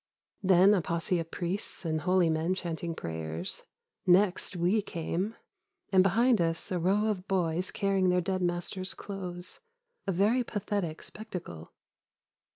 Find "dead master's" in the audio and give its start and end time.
8.19-8.95